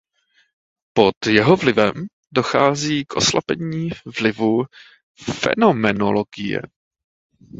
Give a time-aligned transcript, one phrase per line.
[0.93, 3.89] Pod jeho vlivem dochází k oslabení
[4.19, 4.65] vlivu
[5.33, 6.61] fenomenologie.